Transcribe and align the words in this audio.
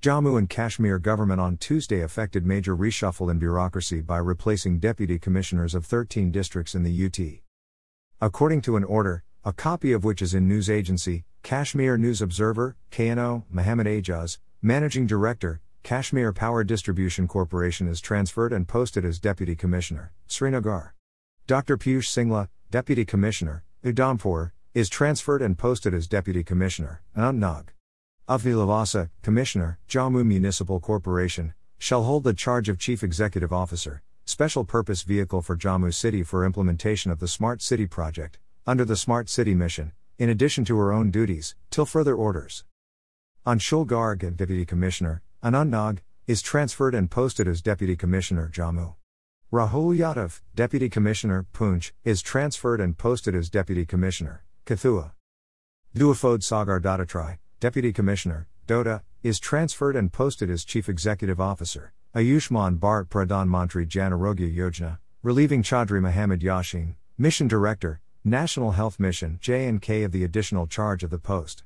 Jammu 0.00 0.38
and 0.38 0.48
Kashmir 0.48 1.00
government 1.00 1.40
on 1.40 1.56
Tuesday 1.56 2.02
effected 2.02 2.46
major 2.46 2.76
reshuffle 2.76 3.32
in 3.32 3.40
bureaucracy 3.40 4.00
by 4.00 4.18
replacing 4.18 4.78
deputy 4.78 5.18
commissioners 5.18 5.74
of 5.74 5.84
13 5.84 6.30
districts 6.30 6.76
in 6.76 6.84
the 6.84 7.06
UT. 7.06 7.18
According 8.20 8.60
to 8.60 8.76
an 8.76 8.84
order, 8.84 9.24
a 9.44 9.52
copy 9.52 9.90
of 9.90 10.04
which 10.04 10.22
is 10.22 10.34
in 10.34 10.46
news 10.46 10.70
agency, 10.70 11.24
Kashmir 11.42 11.98
News 11.98 12.22
Observer, 12.22 12.76
KNO, 12.92 13.46
Mohammed 13.50 13.88
Ajaz, 13.88 14.38
Managing 14.62 15.08
Director, 15.08 15.60
Kashmir 15.82 16.32
Power 16.32 16.62
Distribution 16.62 17.26
Corporation 17.26 17.88
is 17.88 18.00
transferred 18.00 18.52
and 18.52 18.68
posted 18.68 19.04
as 19.04 19.18
Deputy 19.18 19.56
Commissioner, 19.56 20.12
Srinagar. 20.28 20.94
Dr. 21.48 21.76
Piyush 21.76 22.06
Singla, 22.06 22.48
Deputy 22.70 23.04
Commissioner, 23.04 23.64
Udhampur, 23.84 24.52
is 24.74 24.88
transferred 24.88 25.42
and 25.42 25.58
posted 25.58 25.92
as 25.92 26.06
Deputy 26.06 26.44
Commissioner, 26.44 27.02
Anantnag. 27.16 27.70
Avi 28.30 28.50
Lavasa, 28.50 29.08
Commissioner, 29.22 29.78
Jammu 29.88 30.22
Municipal 30.22 30.80
Corporation, 30.80 31.54
shall 31.78 32.02
hold 32.02 32.24
the 32.24 32.34
charge 32.34 32.68
of 32.68 32.78
Chief 32.78 33.02
Executive 33.02 33.54
Officer, 33.54 34.02
Special 34.26 34.66
Purpose 34.66 35.02
Vehicle 35.02 35.40
for 35.40 35.56
Jammu 35.56 35.94
City 35.94 36.22
for 36.22 36.44
implementation 36.44 37.10
of 37.10 37.20
the 37.20 37.26
Smart 37.26 37.62
City 37.62 37.86
Project, 37.86 38.38
under 38.66 38.84
the 38.84 38.96
Smart 38.96 39.30
City 39.30 39.54
Mission, 39.54 39.92
in 40.18 40.28
addition 40.28 40.66
to 40.66 40.76
her 40.76 40.92
own 40.92 41.10
duties, 41.10 41.56
till 41.70 41.86
further 41.86 42.14
orders. 42.14 42.64
Anshul 43.46 43.86
Garg, 43.86 44.36
Deputy 44.36 44.66
Commissioner, 44.66 45.22
Anantnag, 45.42 46.00
is 46.26 46.42
transferred 46.42 46.94
and 46.94 47.10
posted 47.10 47.48
as 47.48 47.62
Deputy 47.62 47.96
Commissioner 47.96 48.50
Jammu. 48.52 48.94
Rahul 49.50 49.96
Yadav, 49.96 50.42
Deputy 50.54 50.90
Commissioner, 50.90 51.46
Poonch, 51.54 51.92
is 52.04 52.20
transferred 52.20 52.82
and 52.82 52.98
posted 52.98 53.34
as 53.34 53.48
Deputy 53.48 53.86
Commissioner, 53.86 54.44
Kathua. 54.66 55.12
Doifode 55.96 56.42
Sagar 56.42 56.78
Dattatray, 56.78 57.38
Deputy 57.60 57.92
Commissioner, 57.92 58.46
Doda, 58.68 59.02
is 59.24 59.40
transferred 59.40 59.96
and 59.96 60.12
posted 60.12 60.48
as 60.48 60.64
Chief 60.64 60.88
Executive 60.88 61.40
Officer, 61.40 61.92
Ayushman 62.14 62.78
Bharat 62.78 63.08
Pradhan 63.08 63.48
Mantri 63.48 63.84
Jan 63.84 64.12
Arogya 64.12 64.54
Yojana, 64.54 64.98
relieving 65.24 65.64
Chaudhry 65.64 66.00
Mohammed 66.00 66.40
Yashin, 66.40 66.94
Mission 67.18 67.48
Director, 67.48 68.00
National 68.22 68.70
Health 68.70 69.00
Mission 69.00 69.38
J&K 69.40 70.04
of 70.04 70.12
the 70.12 70.22
additional 70.22 70.68
charge 70.68 71.02
of 71.02 71.10
the 71.10 71.18
post. 71.18 71.64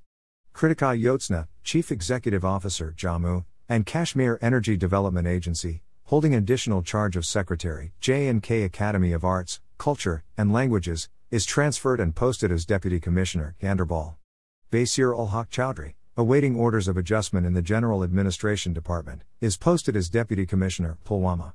Kritika 0.55 0.99
Jyotsna, 0.99 1.49
Chief 1.63 1.93
Executive 1.93 2.43
Officer 2.43 2.95
Jammu, 2.97 3.45
and 3.69 3.85
Kashmir 3.85 4.39
Energy 4.41 4.79
Development 4.79 5.29
Agency, 5.29 5.83
holding 6.05 6.35
additional 6.35 6.81
charge 6.81 7.19
of 7.19 7.27
Secretary, 7.27 7.93
J&K 8.01 8.63
Academy 8.63 9.13
of 9.13 9.25
Arts, 9.25 9.61
Culture, 9.77 10.25
and 10.39 10.55
Languages, 10.55 11.11
is 11.31 11.45
transferred 11.45 12.01
and 12.01 12.15
posted 12.15 12.51
as 12.51 12.65
Deputy 12.65 12.99
Commissioner, 12.99 13.57
Ganderbal. 13.61 14.15
Basir 14.73 15.13
ul 15.13 15.27
Haq 15.27 15.51
Chowdhury, 15.51 15.93
awaiting 16.17 16.57
orders 16.57 16.89
of 16.89 16.97
adjustment 16.97 17.45
in 17.45 17.53
the 17.53 17.61
General 17.61 18.03
Administration 18.03 18.73
Department, 18.73 19.23
is 19.39 19.59
posted 19.59 19.95
as 19.95 20.09
Deputy 20.09 20.47
Commissioner, 20.47 20.97
Pulwama. 21.05 21.53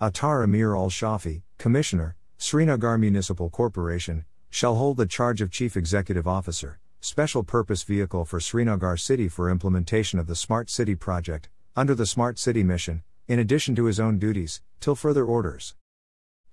Athar 0.00 0.44
Amir 0.44 0.76
ul 0.76 0.88
Shafi, 0.88 1.42
Commissioner, 1.58 2.14
Srinagar 2.38 2.98
Municipal 2.98 3.50
Corporation, 3.50 4.24
shall 4.48 4.76
hold 4.76 4.96
the 4.96 5.06
charge 5.06 5.40
of 5.40 5.50
Chief 5.50 5.76
Executive 5.76 6.28
Officer, 6.28 6.78
Special 7.00 7.42
Purpose 7.42 7.82
Vehicle 7.82 8.24
for 8.24 8.38
Srinagar 8.38 8.96
City 8.96 9.26
for 9.26 9.50
implementation 9.50 10.20
of 10.20 10.28
the 10.28 10.36
Smart 10.36 10.70
City 10.70 10.94
Project, 10.94 11.48
under 11.74 11.96
the 11.96 12.06
Smart 12.06 12.38
City 12.38 12.62
Mission, 12.62 13.02
in 13.26 13.40
addition 13.40 13.74
to 13.74 13.86
his 13.86 13.98
own 13.98 14.20
duties, 14.20 14.62
till 14.78 14.94
further 14.94 15.24
orders. 15.24 15.74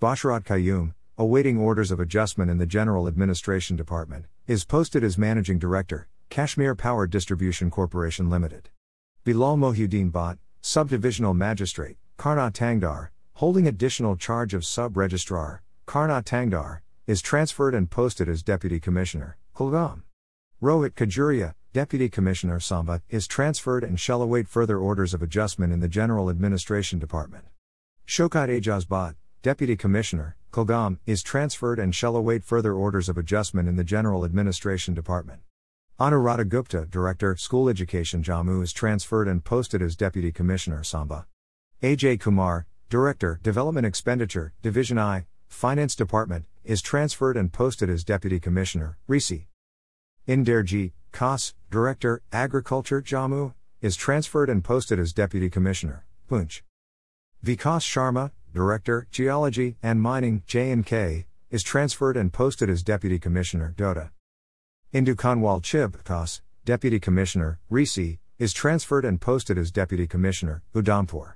Basharat 0.02 0.44
Qayyum, 0.44 0.96
awaiting 1.20 1.58
orders 1.58 1.92
of 1.92 2.00
adjustment 2.00 2.50
in 2.50 2.60
the 2.60 2.66
General 2.66 3.06
Administration 3.06 3.76
Department, 3.76 4.24
is 4.48 4.64
posted 4.64 5.04
as 5.04 5.18
Managing 5.18 5.60
Director, 5.60 6.08
Kashmir 6.30 6.76
Power 6.76 7.06
Distribution 7.08 7.70
Corporation 7.70 8.30
Limited. 8.30 8.70
Bilal 9.26 9.58
Mohuddin 9.58 10.14
Bhatt, 10.14 10.38
Subdivisional 10.64 11.36
Magistrate, 11.36 11.98
Karna 12.16 12.50
Tangdhar, 12.50 13.10
holding 13.34 13.68
additional 13.68 14.16
charge 14.16 14.54
of 14.54 14.64
Sub 14.64 14.96
Registrar, 14.96 15.62
Karna 15.86 16.24
Tangdhar, 16.24 16.80
is 17.06 17.22
transferred 17.22 17.76
and 17.76 17.92
posted 17.92 18.30
as 18.30 18.42
Deputy 18.42 18.80
Commissioner, 18.80 19.36
Kulgam. 19.54 20.04
Rohit 20.62 20.92
Khajuria, 20.92 21.54
Deputy 21.74 22.08
Commissioner 22.08 22.62
Samba, 22.62 23.02
is 23.10 23.28
transferred 23.28 23.84
and 23.84 24.00
shall 24.00 24.22
await 24.22 24.48
further 24.48 24.78
orders 24.80 25.14
of 25.14 25.22
adjustment 25.22 25.74
in 25.74 25.82
the 25.82 25.90
General 25.90 26.30
Administration 26.30 26.98
Department. 26.98 27.44
Showkat 28.08 28.48
Aijaz 28.48 28.88
Bhat, 28.88 29.16
Deputy 29.42 29.76
Commissioner, 29.76 30.38
Kulgam, 30.52 30.98
is 31.06 31.22
transferred 31.22 31.80
and 31.80 31.94
shall 31.94 32.16
await 32.16 32.44
further 32.44 32.74
orders 32.74 33.10
of 33.10 33.18
adjustment 33.18 33.70
in 33.70 33.76
the 33.76 33.84
General 33.84 34.26
Administration 34.26 34.94
Department. 34.94 35.42
Anuradha 36.00 36.48
Gupta, 36.48 36.88
Director, 36.90 37.36
School 37.36 37.70
Education 37.70 38.24
Jammu, 38.24 38.64
is 38.64 38.72
transferred 38.72 39.28
and 39.28 39.44
posted 39.44 39.82
as 39.82 39.96
Deputy 39.96 40.32
Commissioner 40.32 40.84
Samba. 40.84 41.28
Ajay 41.84 42.20
Kumar, 42.20 42.68
Director, 42.90 43.40
Development 43.44 43.86
Expenditure, 43.86 44.54
Division 44.62 44.98
I, 44.98 45.26
Finance 45.48 45.96
Department, 45.96 46.46
is 46.64 46.82
transferred 46.82 47.36
and 47.36 47.52
posted 47.52 47.90
as 47.90 48.04
Deputy 48.04 48.40
Commissioner, 48.40 48.98
Reasi. 49.10 49.48
Inderjeet, 50.28 50.94
KAS, 51.12 51.54
Director, 51.70 52.22
Agriculture, 52.32 53.02
Jammu, 53.02 53.54
is 53.82 53.96
transferred 53.96 54.50
and 54.50 54.64
posted 54.64 55.00
as 55.00 55.14
Deputy 55.14 55.50
Commissioner, 55.50 56.06
Poonch. 56.30 56.62
Vikas 57.44 57.84
Sharma, 57.84 58.32
Director, 58.54 59.08
Geology 59.12 59.78
and 59.84 60.02
Mining, 60.02 60.44
J&K, 60.48 61.26
is 61.52 61.64
transferred 61.64 62.18
and 62.18 62.34
posted 62.34 62.70
as 62.70 62.84
Deputy 62.84 63.20
Commissioner, 63.20 63.74
Doda. 63.78 64.12
Indu 64.94 65.16
Kanwal 65.16 65.62
Chib, 65.62 66.04
KAS, 66.04 66.42
Deputy 66.66 67.00
Commissioner, 67.00 67.60
Reasi, 67.72 68.20
is 68.38 68.54
transferred 68.54 69.06
and 69.06 69.22
posted 69.22 69.58
as 69.58 69.72
Deputy 69.72 70.08
Commissioner, 70.08 70.64
Udhampur. 70.74 71.34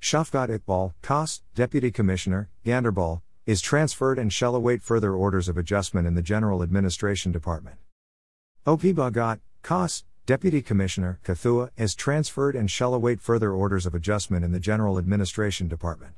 Shafqat 0.00 0.58
Iqbal, 0.58 0.94
KAS, 1.02 1.42
Deputy 1.54 1.90
Commissioner, 1.90 2.50
Ganderbal, 2.64 3.22
is 3.46 3.60
transferred 3.60 4.18
and 4.18 4.32
shall 4.32 4.56
await 4.56 4.82
further 4.82 5.12
orders 5.12 5.48
of 5.48 5.56
adjustment 5.56 6.06
in 6.06 6.14
the 6.14 6.22
General 6.22 6.62
Administration 6.62 7.30
Department. 7.30 7.76
OP 8.66 8.80
Bhagat, 8.80 9.40
KAS, 9.62 10.04
Deputy 10.26 10.62
Commissioner, 10.62 11.20
Kathua, 11.22 11.68
is 11.76 11.94
transferred 11.94 12.56
and 12.56 12.70
shall 12.70 12.94
await 12.94 13.20
further 13.20 13.52
orders 13.52 13.84
of 13.84 13.94
adjustment 13.94 14.42
in 14.42 14.52
the 14.52 14.60
General 14.60 14.96
Administration 14.96 15.68
Department. 15.68 16.14